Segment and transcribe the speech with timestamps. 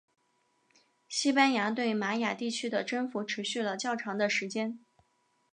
[1.07, 4.79] 西班牙对玛雅地区的征服持续了较长的时间。